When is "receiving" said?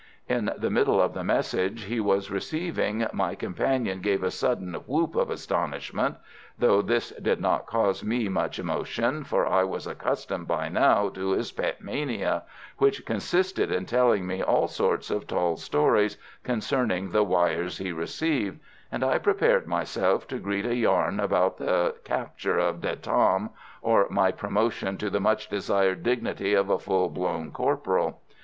2.31-3.05